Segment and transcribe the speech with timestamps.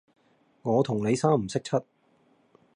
[0.63, 1.77] 我同你三唔識七